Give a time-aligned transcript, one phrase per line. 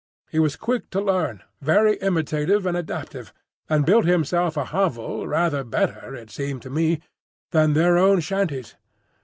[0.31, 3.31] He was quick to learn, very imitative and adaptive,
[3.69, 7.01] and built himself a hovel rather better, it seemed to me,
[7.51, 8.75] than their own shanties.